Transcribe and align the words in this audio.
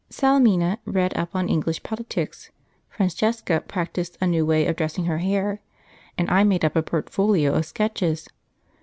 Salemina 0.09 0.79
read 0.83 1.15
up 1.15 1.35
on 1.35 1.47
English 1.47 1.83
politics; 1.83 2.49
Francesca 2.89 3.61
practised 3.67 4.17
a 4.19 4.25
new 4.25 4.43
way 4.47 4.65
of 4.65 4.75
dressing 4.75 5.05
her 5.05 5.19
hair; 5.19 5.61
and 6.17 6.27
I 6.27 6.43
made 6.43 6.65
up 6.65 6.75
a 6.75 6.81
portfolio 6.81 7.53
of 7.53 7.67
sketches. 7.67 8.27